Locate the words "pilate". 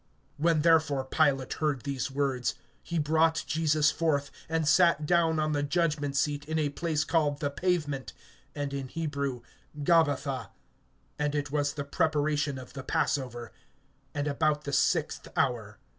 1.05-1.53